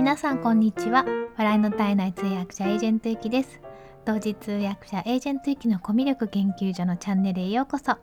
[0.00, 1.04] 皆さんこんにちは。
[1.36, 3.60] 笑いの体内通訳者エージェントゆきです。
[4.06, 7.98] 同時通訳者エージェントゆきのコミュ力研究所のチャンネルへようこそ。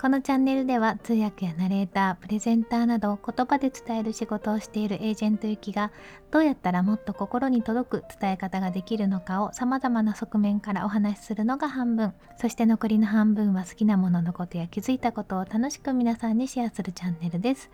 [0.00, 5.92] このチャンネルでは通訳やナレーター、プレゼンターなど言葉で伝える仕事をしているエージェントゆきが
[6.30, 17.68] どうやったらもっと心に届く伝え方ができるのかを様々な側面からお話しするのが半分、そして残りの半分は好きなもののことや気づいたことを楽しく皆さんにシェアするチャンネルです。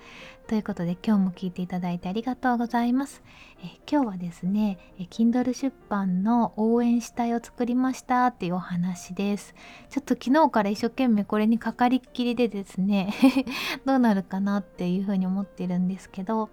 [0.49, 3.23] ということで今日も聞いていただいてありがとうございます。
[3.63, 9.55] え今日はですね、Kindle 出版の応援したいを作りましたっていうお話です。
[9.91, 13.13] ちょっと昨日から一生懸命これにかかりきりでですね
[13.85, 16.49] どうなるかなっていうふうに思ってるんですけど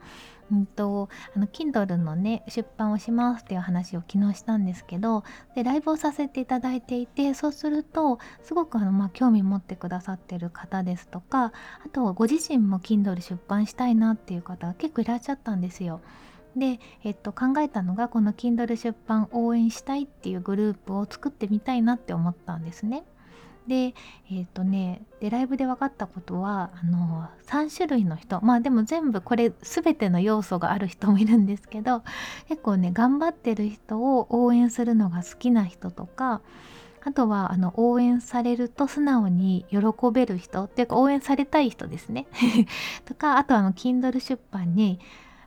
[0.52, 5.24] うんとあの Kindle のね出版をしますっていう話を昨日したんですけど
[5.56, 11.54] でライブをさせていただいていてそうするとすごくあの、まあ、興味持ってくださってる方ですとか
[11.86, 16.02] あとご自身も Kindle 出版したいなっていう方が結構いらっしゃったんですよ。
[16.56, 23.04] で、えっと、考えたのがこの Kindle 出版応援したいっていうグループを作ってみたいなって思ったんですね。
[23.68, 28.40] でえっ、ー、とねでライブで分かったことはあの3種類の人。
[28.42, 32.04] まあでも全部これ全ての要素がある人もいるんですけど
[32.50, 36.42] 結構ね頑張ってる人を応援するのが好きな人とか
[37.06, 39.80] あとはあの応援されると素直に喜
[40.14, 42.28] べる人っていうか応援されたい人ですね。
[43.06, 45.00] とかあとあの Kindle 出版に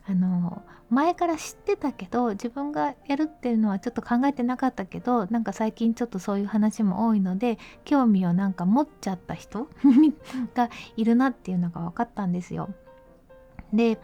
[0.07, 9.69] あの前から知ってたけど自分がやるっていうのはちょっと考えてなかったけどなんか最近ちょっとそういう話も多いので興味をなんか持っちゃった人
[10.55, 12.71] がいるなっていうのが分かったんですよ。
[13.73, 13.99] で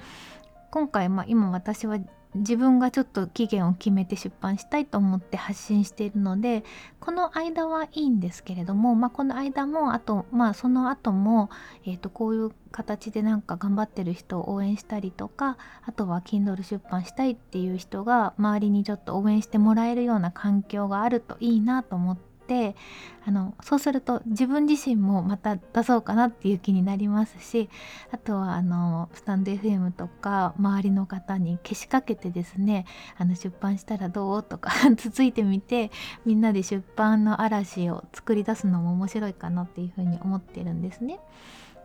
[0.73, 1.99] 今回、まあ、今私は
[2.35, 6.65] 自分がちょっと期限を決めて出版したいと思って発信しているので
[6.99, 11.51] この間はいいんですけれども、まあ、この間もあとまあその後も、
[11.85, 22.77] えー、とこういう形でなんか頑張ってる人を応援したりとかあとは Kindle 出版したいっていう人が周りにちょっと応援してもらえるような環境があるといいなと思ってて
[23.24, 27.70] あのそうすると自分自身もまた出そうかなっていう気になりますし
[28.11, 32.85] あとはあのスタンド FM とか周りの方にけしかけてですね
[33.17, 35.91] あの出版したらどうとか つついてみて
[36.27, 41.18] みんなで出版の嵐を作り出すのも面白いかなっていうふうに思ってるんですね。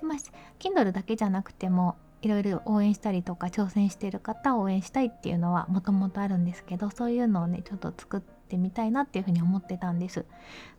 [0.01, 0.17] まあ、
[0.59, 10.25] Kindle だけじゃなくてもいろいろ応援したりとか挑戦してる方を応援したいっていうのはもともとあるんですけどそういうのをねちょっと作ってってみたいなっていうふうに思ってたんです。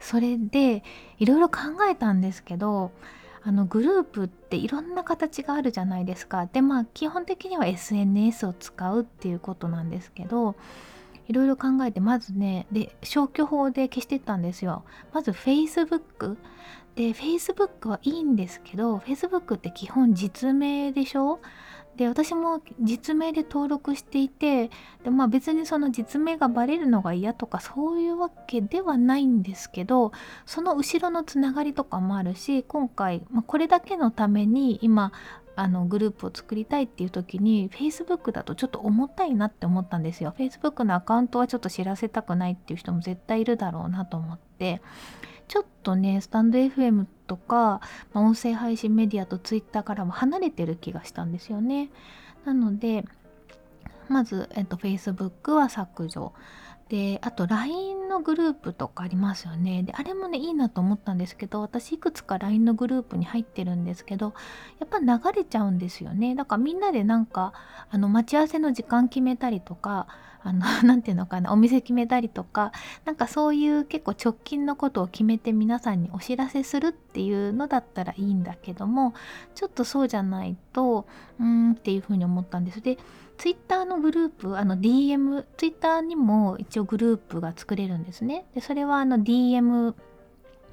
[0.01, 0.83] それで
[1.19, 1.59] いろいろ考
[1.91, 2.91] えたんですけど
[3.45, 6.47] あのグループっていろんな形があるじゃないですか。
[6.47, 10.57] でまあ基本的には SNS を使うっていうことなんですけど
[11.29, 14.85] いろいろ考えてまずねで消去法で消してったんですよ。
[15.13, 16.37] まず Facebook
[16.97, 21.39] で Facebook はいいんですけど Facebook って基本実名でしょ？
[21.99, 24.71] で私も実名で登録していて
[25.03, 30.13] で、まあ、別にその実名がバレるのが嫌とかそういうわけではないんですけど
[30.47, 35.13] その後ろのつながりとかもあるし今回、まあ、これだけのために今
[35.57, 40.33] あのグループを作りたいっていう時に Facebook だとちょっと重たいなって思ったんですよ。
[40.39, 44.81] Facebook のアカウントはちょっと知らせたくないっていう人も絶対いるだろうなと思って。
[45.49, 47.81] ちょっとねスタンド FM とか、
[48.13, 51.91] まあ、音声配信メディアと Twitter からも離れてる気がしたんですよね。
[52.45, 53.05] なので
[54.09, 56.33] まず、えっと、Facebook は削除。
[56.89, 64.33] であと LINE のグループとかありますよねであれもねいいなと思ったんですけど私いくつか LINE のグループに入ってるんですけど
[64.79, 67.53] やっぱ流れちゃうんですよねだからみんなでなんか
[67.91, 70.07] あの待ち合わせの時間決めたりとか
[70.43, 72.73] あの 何ていうのかなお店決めたりとか
[73.05, 79.15] なんかそういう結構直近のことを決めて皆さんにお知らせするっていうのだったらいいんだけども
[79.55, 81.07] ちょっとそうじゃないと
[81.39, 82.81] うーんっていうふうに思ったんです。
[82.81, 82.99] で
[83.37, 88.47] ツイッターのグループあの DM ツイッターにも一応グループが作れるんですね。
[88.55, 89.95] でそれはあの DM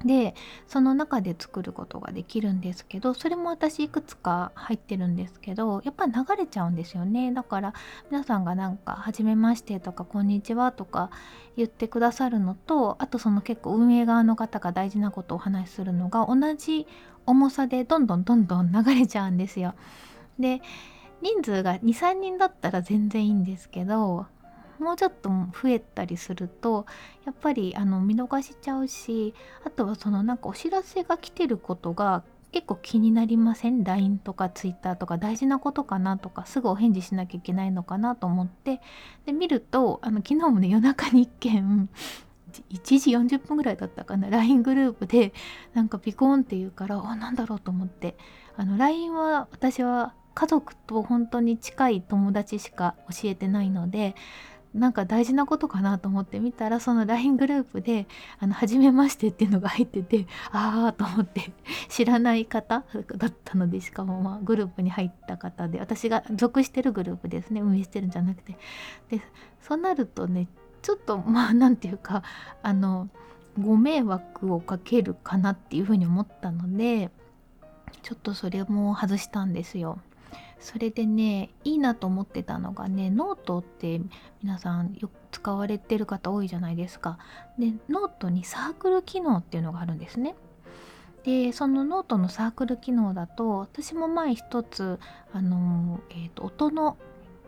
[0.06, 0.34] で
[0.66, 7.74] その中で作ることができるんですけどそれも私いくつか入ってるんですけどやっぱ流れちゃうんですよねだから
[8.10, 11.10] 皆さんがなんか「はじめまして」とか「こんにちは」とか
[11.56, 16.86] 言ってくださるのとあとその結構運営側の方が大事なことをお話しするのが同じ
[17.26, 19.74] 重さでどんどんどんどん流れちゃうんですよ。
[20.38, 20.62] で
[21.22, 24.26] 人数が23人だったら全然いいんですけど
[24.78, 26.86] もうちょっと増えたりすると
[27.24, 29.34] やっぱりあの見逃しちゃうし
[29.64, 38.80] あとはそのなんかお知らせが来てることが結構気になりません ?LINE とか Twitter とか大事なことかなとかすぐお返事しなきゃいけないのかなと思って
[39.26, 41.90] で見るとあの昨日もね夜中に1件
[42.70, 45.32] 1時40分ぐらいだったかな LINE グループで
[45.74, 48.16] なんかピコーンって言うからあなんだろうと思って
[48.56, 54.14] あの LINE は私は家族と本当に近い友達しか教えてないので
[54.74, 58.06] なんか大事なことかなと思って見たらその LINE グループで
[58.38, 61.52] 「あの初めまして」っていうのが入っててああと思って
[61.88, 62.84] 知らない方
[63.16, 68.58] だったのでしかもまあグループに入った方で私が属してるグループですね運営してるんじゃなくて
[69.10, 69.20] で
[69.60, 70.48] そうなるとね
[70.82, 72.22] ちょっとまあ何て言うか
[72.62, 73.08] あの
[73.58, 77.10] ご迷惑をかけるかなっていうふうに思ったので
[78.02, 79.98] ちょっとそれも外したんですよ。
[80.58, 84.00] それでねいいなと思ってたのがねノートって
[84.42, 87.18] 皆さんよく使われてる方多いじゃないですか。
[87.58, 90.34] でノートにサークル機能っていうのがあるんですね。
[91.24, 95.00] でそのノートのサークル機能だと私も前一つ
[95.32, 96.96] あの、えーと、音の、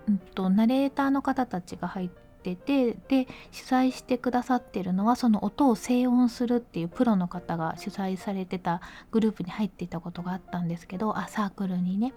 [0.09, 8.81] うんと、ナレーターの方たちが入ってっててで主催してくださってるのはその音を静音するっていうプロの方が主催されてた
[9.11, 12.15] グループに入っていたことがあったんですけどあサークルにね。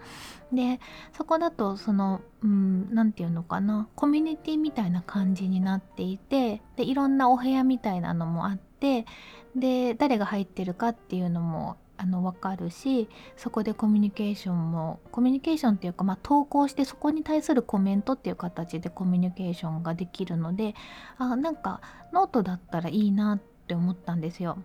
[0.52, 0.80] で
[1.12, 3.88] そこだとその何、て言うのかな。
[3.94, 9.06] コミュニティみたいな感じになっていてでいろんなお部屋みたいなのもあって
[9.56, 20.74] で誰が入ってるかっていうのもあの分かるしそこでコミュニケーションもコミュニケーションっていうか、まあ、投稿してそこに対するコメントっていう形でコミュニケーションができるので
[21.18, 21.80] あなんか
[22.12, 24.58] ノートだったらいいなって思ったんですよ。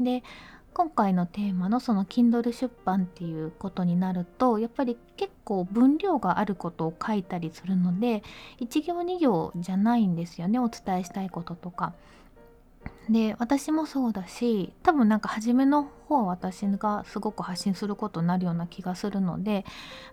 [0.00, 0.24] で
[0.74, 8.22] 今回のテーマのその Kindle 出版っていうことになるとやっぱり結構分量があることを書いたりするので
[8.60, 11.94] 1行2行じゃないんですよねお伝えしたいこととか。
[13.08, 19.64] で私もそうだし多分なんか初めの方は私がすごく発信することになるような気がするので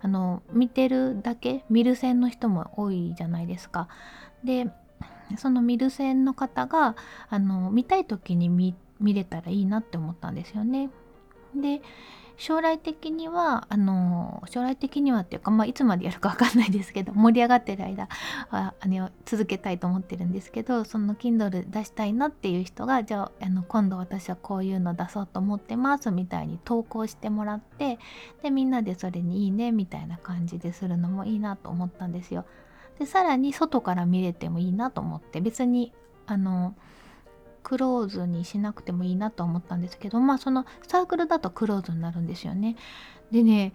[0.01, 3.87] あの見てるだけ見る線の人も多いじゃないですか。
[4.43, 4.67] で
[5.37, 6.95] その見る線の方が
[7.29, 8.75] あの見たい時に見
[9.13, 10.89] れたらいいなって思ったんですよね。
[11.55, 11.81] で
[12.37, 18.07] 将来的にはあの将来的にはっていうか、まあ、いつまでやるか分かんないですけど 盛り上がってる間
[18.49, 27.99] はあの続けたいと思ってるんですけどその Kindle 出したいなっていう人がじゃああの今度私はこういうの出そうと思ってますみたいに投稿してもらって
[28.41, 32.45] でみんなでそれにいいねみたいな感じでするのもいいなと思ったんですよ。
[32.99, 35.93] でさらに外から見れてもいいなと思って別に
[36.25, 36.75] あの
[37.63, 42.75] クローズにしなくてもいいなと思ったんですけどまあそのサークルだとクローズになるんですよね。
[43.31, 43.73] でね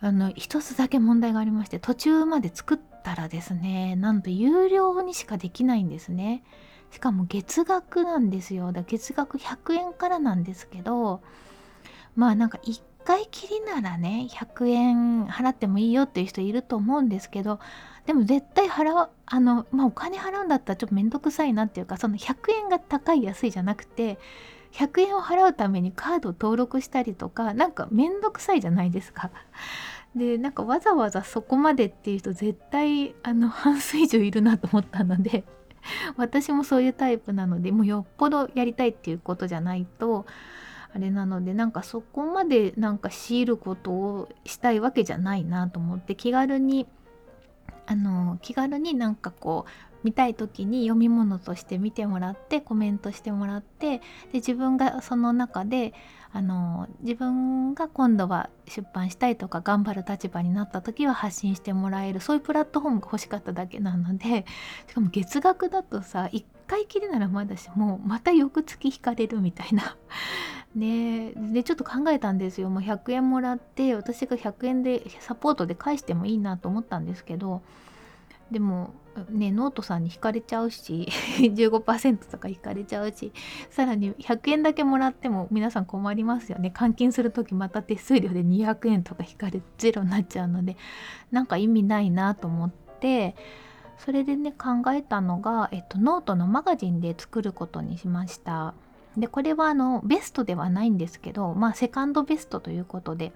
[0.00, 6.42] あの一つだけ問題がありまして途中まで作ったらですねなんと有料にしかできないんですね。
[6.90, 8.72] しかも月額なんですよ。
[8.72, 11.20] だ月額100円からなんですけど
[12.14, 17.60] まあなんか1回きりならね100円払ってもいいよっていう人いると思うんですけど
[18.04, 24.18] でも絶対払うあのまあお金払うんだったらちょっと面倒くさいなっていうかその100円が高い安いじゃなくて
[24.72, 29.30] 100円を払うためにカードを登録したりとかなんか面倒くさいじゃないですか。
[30.14, 35.44] でなんかわざわざそこまでっていう人絶対あの 半数以上いるなと思ったので
[36.16, 40.24] 私もそういうタイプなのでもうよっぽどやりたいっていうことじゃないと
[40.94, 46.86] あれなのでなんかそこまでなんか強いることをしたいわけじゃないなと思って気軽に
[47.86, 54.02] あの気軽になんかこう見たい時に読み物として見てもらってコメントしてもらってで
[54.34, 55.94] 自分がその中で
[56.32, 64.44] あの自分が今度は出版したいとか頑張る立場になった時は発信してもらえるそういうプラットフォームが欲しかっただけなので
[64.86, 69.96] しかも月額だとさ1回きりならまだしもうまた翌月引かれるみたいな
[70.76, 77.62] ねでちょっと考えたんですよもう100円もらって私が100円でサポートで返してもいいなと思ったんですけど
[78.50, 78.94] でも
[79.30, 81.08] ねノートさんに引かれちゃうし
[81.40, 83.32] 15%とか引かれちゃうし
[83.70, 90.76] さらに100円だけもらっても皆さん困りますよね換金する時また手数料で200円とか引かれゼロになっちゃうので
[91.32, 93.34] なんか意味ないなと思って
[93.98, 98.74] それでね考えたのが、えっと、ノートのマガジンで作ることにしました。
[99.16, 103.32] でこれはあのベストではないんですけどまあセカンドベストということで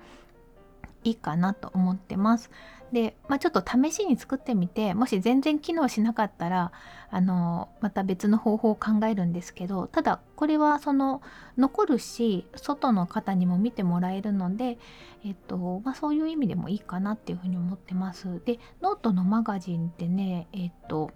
[1.04, 2.50] いいかなと思ってます。
[2.92, 6.72] で、まあ、ちょっと試しに作ってみてもし全然機能しなかったら
[7.10, 11.22] あのまた別の方法を考えるんですけどただこれはその
[11.56, 14.78] 残るし外の方にも見てもらえるので、
[15.24, 18.42] えっとまあ、そういう意味でもいいかなっていうふうに思ってます。
[18.44, 21.12] でノートのマガジンってねえっと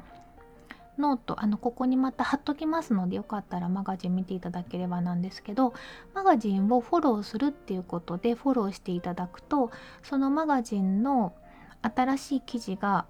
[0.98, 5.74] ノートあのここにまた貼っときますのでよかったらマガジン見ていただければなんですけど
[6.14, 9.70] マガジンをフォローするっていうことでフォローしていただくと
[10.02, 11.34] そのマガジンの
[11.82, 13.06] 新しい記事が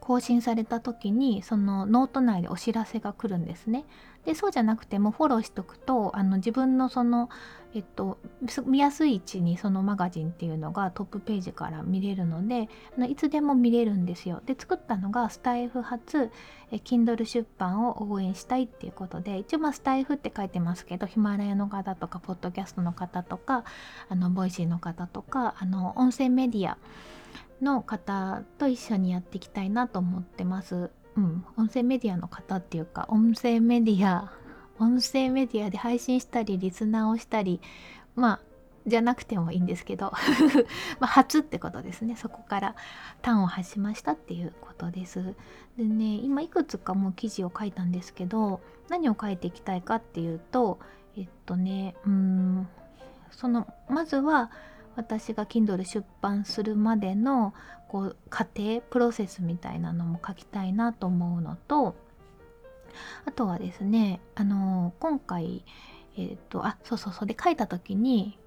[0.00, 3.84] 更新された時にそのノート内でお知らせが来るんですね。
[4.26, 7.30] でそうじゃなくてもフォローしとくとあの自分のその、
[7.74, 8.18] えっと、
[8.66, 14.42] 見やすい位置にそのマガジンっていうのがトップページから見れるのであのいつでも見れるんですよ。
[14.44, 16.32] で作ったのがスタイフ発
[16.72, 23.62] え Kindle 出版を応援したいっていうことで一応まあスタエフって書いてますけどヒマラヤの方とかポッドキャストの方とか
[24.08, 26.78] あの Voicy の方とかあの音声メディア
[27.62, 30.90] の方と一緒にやっていきたいなと思ってます。
[31.16, 34.32] うん、音声メディアの方っていうか音声メディア
[34.78, 37.60] 音声メディアで配信したりリスナーをしたり
[38.14, 38.40] まあ
[38.86, 40.12] じゃなくてもいいんですけど
[41.00, 42.14] まあ初ってことですね。
[42.14, 42.76] そこから
[43.20, 45.34] 端を発しましたっていうことです。
[45.76, 50.78] でね今いくつかもう記事を書いたんですけど何を書いていきたいかっていうと
[51.16, 52.68] えっとねうん
[53.32, 54.50] そのまずは
[54.96, 57.54] 私が Kindle 出版するまでの
[57.88, 61.94] こう過程プロセスみたいなのも書きたいなと思うのと
[63.26, 65.64] あとはですねあの今回
[66.18, 67.26] えっ、とあそうそうそう。
[67.26, 68.38] で書いた時に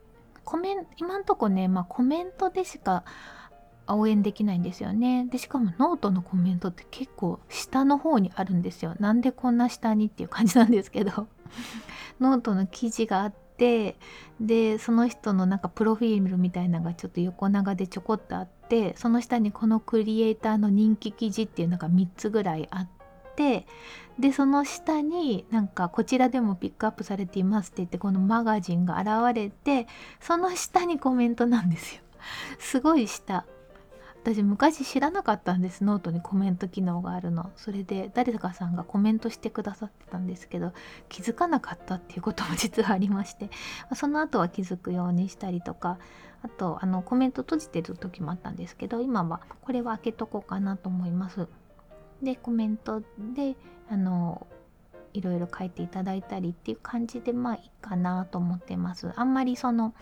[0.44, 3.04] コメン今んとこね、まあ、コメントでしか
[3.88, 5.28] 応援できないんですよね。
[5.32, 8.96] でしかもノートのコメントって結構下の方にあるんですよ。
[9.00, 11.28] なんでこんな下にっていう感じなんですけど。
[12.20, 13.98] ノートの記事があってて
[14.40, 22.90] でその人のなんかプロフィールみたいなのがちょっと横長でちょこっとあってその下にこのクリエイターの人気記事っていうのが3つぐらいあっ
[23.36, 23.68] て
[24.18, 29.88] でその下になんかこちらでもピックアップされていますって言ってこのマガジンが現れて
[30.22, 32.02] その下にコメントなんですよ。
[32.58, 33.46] すごい下
[34.22, 37.52] 私昔知らなかったんですノートにコメント機能があるの。
[37.56, 40.74] それで誰かさんがコメントしてくださってたんですけど
[41.08, 43.50] 気づかなかったっていうことも実はありまして
[43.96, 45.98] その後は気づくようにしたりとか
[46.44, 51.48] あとあのコメント閉じてる時もあったんですけど今はこれは開けとこうかなと思います。
[52.22, 53.02] でコメント
[53.34, 53.56] で
[53.90, 54.46] あの
[55.14, 59.12] いろいろ書いていただいたりっていう感じでまあいいかなと思ってます。
[59.16, 59.94] あんまりその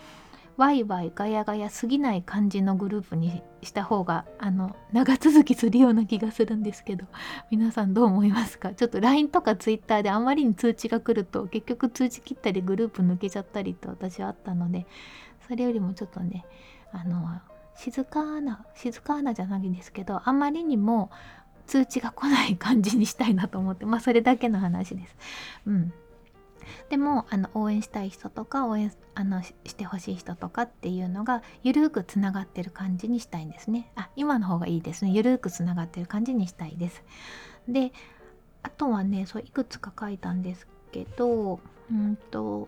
[0.57, 7.05] ワイワイガヤガヤすぎない感じのグループにした方があの長続きするような気がするんですけど
[7.51, 8.73] 皆さんどう思いますか？
[8.73, 14.87] ちょっと LINE とか Twitter であまりに通知が来ると結局通知切ったりグループ抜けちゃったりと私はあったので
[15.47, 16.43] それよりもちょっとね
[16.91, 17.39] あの
[17.75, 21.11] 静かな静かなじゃないんですけどあまりにも
[21.67, 25.15] 通知が来ない感じにしたいなと思ってまあそれだけの話です。
[25.67, 25.93] うん
[26.89, 33.91] でもあの応援したい人とか応援あのしてほしい人とかっていうのがゆるくつながってる感じにしたいんですね。
[33.95, 35.11] あ今の方がいいですね。
[35.11, 37.03] ゆるくつながってる感じにしたいです。
[37.67, 37.91] で
[38.63, 41.59] あとはねそういくつか書いたんですけど
[41.91, 42.67] うんと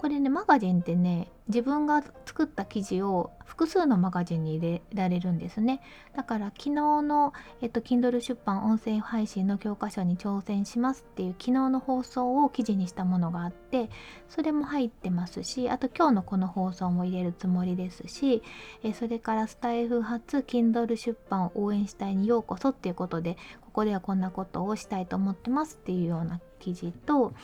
[0.00, 5.82] これねマガジンってね自分が作った記事を複数のマガジンに入れられるんですね。
[6.16, 6.70] だから昨日
[7.02, 13.90] の、えっと、Kindle 出版音声配信の教科書に挑戦しますっていう昨日の放送を記事にしたものがあって
[14.30, 18.42] それも入ってますしあと今日のこの放送も入れるつもりですし
[18.82, 27.34] えそれからスタイフ発 Kindle 出版を応援したいにようこそっていうことでここではこんなことをしたいと思ってますっていうような記事と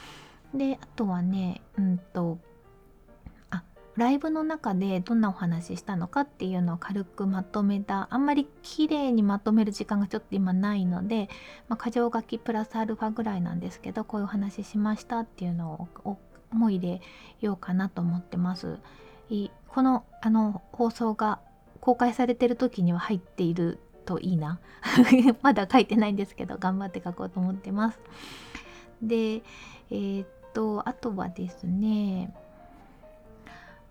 [0.55, 2.39] であとはねうんと
[3.51, 3.63] あ
[3.97, 11.29] ライブの中でどんなお話ししたのかっていうのを軽くまとめたあんまり綺麗にまとめる時間がちょっと今ないので、
[11.69, 16.19] まあ、箇条書きプラスアルファぐらいなんですけどこういうお話ししましたっていうのを
[16.53, 17.01] も入れ
[17.41, 18.79] ようかなと思ってます。
[19.69, 21.41] このあの放送が
[21.81, 24.61] 公開されてる時には入っているといいな
[25.43, 27.99] まだ書いてないんですけど頑張って書こうと思ってます。
[29.03, 29.43] で
[29.91, 30.25] えー、
[30.57, 32.35] とあとはですね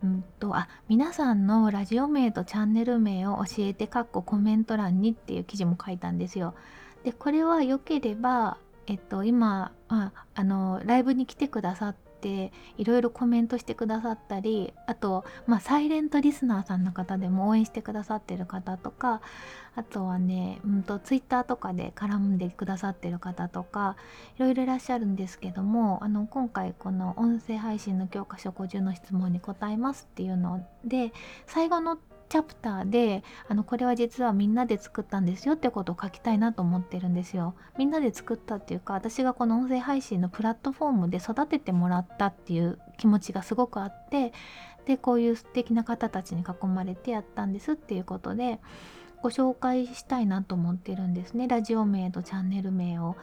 [0.04, 6.56] うんとあ皆さんのラジオ名とチャンネル名を教えてかっこコメント欄にっていう記事も書いたんですよ。
[7.04, 8.58] でこれは良ければ
[8.88, 19.22] えっと今ああのライブに来てくださっていろいろコメントしてくださったりあと、まあ、サイレントリスナーさんの方でも応援してくださってる方とか
[19.76, 23.98] あとはね、うんと、ツイッターとかで絡んでくださってる方とか
[24.38, 31.12] いろいろいらっしゃるんですけどもあの今回この音声配信の教科書50の質問に答えますっていうので
[31.46, 31.98] 最後の
[32.30, 37.56] チャプターであのこれは実はみんなで作ったんですよってことを書きたいなと思ってるんですよ。
[37.78, 44.34] みんなで作ったっていうか私がこの音声配信のプラットフォームで育ててもらったっていう気持ちがすごくあって
[44.86, 48.60] でこういう素敵な方たちに囲まれてやったんですっていうことで
[49.22, 53.16] ご紹介したいなと思ってるんですねラジオ名とチャンネル名を。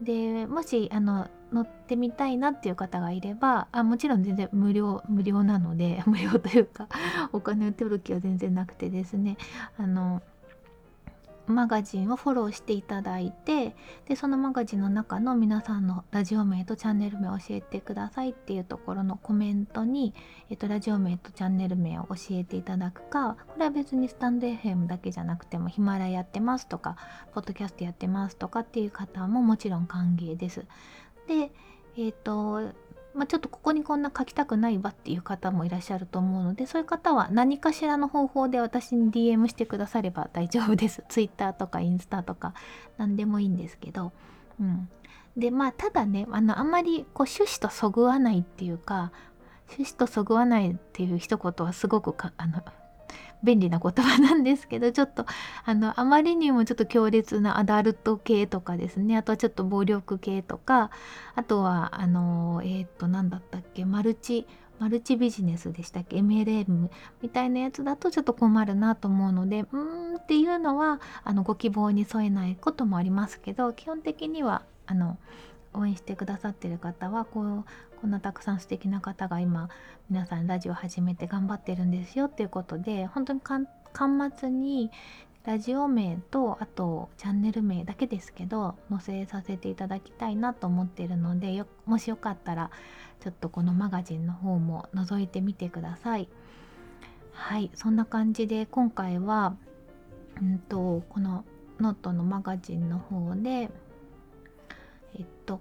[0.00, 6.88] でもしあの乗ってみたいなっていう方がいればあもちろん全然無料無料なので 無料というか
[7.32, 9.36] お金を取る気は全然なくてですね
[9.78, 10.22] あの
[11.48, 13.74] マガジンをフォローしていただいて
[14.06, 20.14] でそのマガジンの中の皆さんのラジオ名とチャンネル名を教えてくださいっていうところのコメントに、
[20.50, 26.96] えっと、ラジオ名とチャンネル名を教えていただくかこれは別にスタンド FM だけじゃなくてもヒマラヤやってますとか
[27.32, 30.66] ポッドキャストやってますとかっていう方ももちろん歓迎です。
[31.28, 31.52] で
[31.96, 32.72] えっ、と
[33.14, 41.02] まあ、ちょっとここにこんな書きたくないわっていう方もいらっしゃると思うのでそういう方は何かしらの方法で私に DM してくだされば大丈夫です。
[41.10, 42.54] Twitter とかインスタとか
[42.96, 44.12] 何でもいいんですけど、
[44.60, 44.88] うん、
[45.36, 49.10] でまあただねあのあんまりこう趣旨とそぐわないっていうか
[49.70, 52.62] 趣旨とそぐわないっていう一言はすごくあの
[53.42, 55.26] 便利な言葉なんですけどちょっと
[55.64, 59.16] あのあまりにもちょっと強烈なアダルト系とかですね。
[59.16, 60.90] あとはちょっと暴力系とか
[61.34, 63.84] あとはあのえっ、ー、と何だったっけ？
[63.84, 64.46] マルチ
[64.78, 66.88] マルチビジネスでしたっけ？MLM
[67.20, 75.18] みたいなやつだとちょっと困るなと思うのでうーんっていうのはあのご希望に添えないこともありますけど基本的にはあの
[75.78, 77.64] 応援してくださってる方はこう
[78.00, 79.68] こんなたくさん素敵な方が今
[80.10, 83.66] 皆さんラジオ始めて頑張ってるんですよっていうことで本当に端
[84.38, 84.90] 末に
[85.44, 92.70] ラジオ名とあとチャンネル名だけですけど載せさせていただきたいなと思ってるのでもしよかったら
[93.20, 96.28] ちょっとこのマガジンの方も覗いてみてください。
[97.32, 99.56] はいそんな感じで今回は、
[100.42, 101.44] うんとこの
[101.80, 103.70] ノートのマガジンの方で
[105.14, 105.60] えっと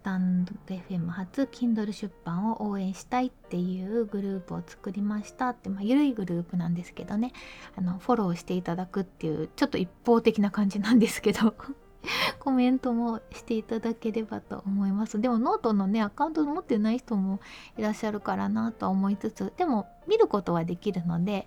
[0.00, 7.32] スタンド FM 初 Kindle 出版を応援したいっていうグループを作りましたって、まあ、緩いグループなんですけどね。
[7.76, 11.54] あのフォローしていただくっていうちょっと一方的な感じなんですけど。
[12.40, 15.20] コメントもしていただければと思います。
[15.20, 17.40] でもノートのねアカウント持ってない人も
[17.76, 21.46] いらっしゃるからなと思いつつでも見ることはできるので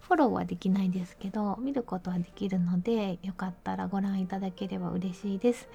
[0.00, 5.68] フォローはできないですけど見ることはできるのでよかったらご覧いただければ嬉しいです。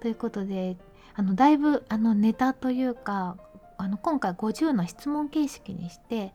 [0.00, 0.76] ということで
[1.14, 3.36] あのだいぶあのネタというか
[3.76, 6.32] あの今回50の質問形式にして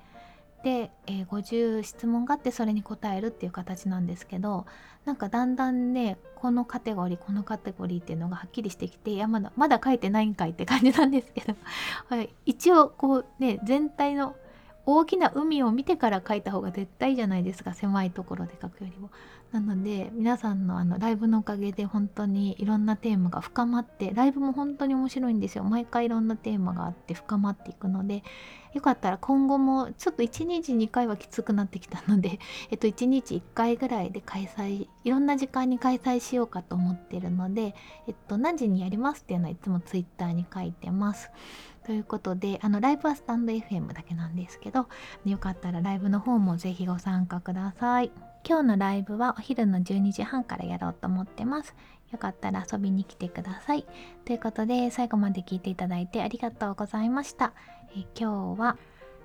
[0.64, 4.66] で、えー、50質問があってそれに答えるっていう形なんですけど
[5.06, 11.56] なんかだんだんねこのカテゴリーこのカテゴリーっていうのがはっきりしてきていやまだまだ書いてないんかいって感じなんですけど、
[12.46, 14.36] 一応こうね全体の
[14.86, 19.10] 大きな海を見てから書いた方が絶対じゃないですか狭いところで書くよりも。
[19.52, 28.24] なので皆さんのあのライブのおかげで本当にいろんなテーマが深まってライブも本当に面白いんですよ毎回いろんなテーマがあって深まっていくので
[28.76, 37.74] よかったら今後もちょっと1日2回はきつくなってきたので、 えっと、1日1回ぐらいで開催いろんな時間に開催しようかと思ってるので、
[38.06, 41.32] えっと、何時にやりますっていうのはいつも Twitter に書いてます。
[41.86, 44.88] ということであのライブはスタンド FM だけなんですけど
[45.24, 48.12] よかったらライブの方もぜひご参加ください。
[48.48, 51.76] 今日のライブはお昼の12時半からやろうと思ってます。
[52.12, 53.86] よかったら遊びに来てください。
[54.24, 57.54] ということで最後まで聞いていただいてありがとうございました。
[57.96, 58.78] え今日は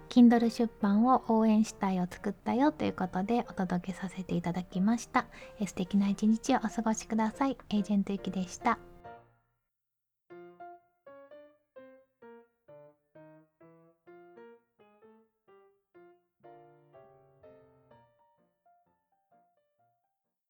[0.08, 5.26] Kindle 出版を応援したいを作ったよということでお届けさせていただきました。
[5.60, 7.56] え素敵な一日をお過ごしください。
[7.70, 8.89] エージェントゆきでした。